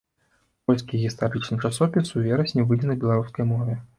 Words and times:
Польскі 0.69 1.01
гістарычны 1.01 1.59
часопіс 1.69 2.11
у 2.17 2.23
верасні 2.29 2.65
выйдзе 2.71 2.87
на 2.93 2.99
беларускай 3.07 3.49
мове. 3.53 3.77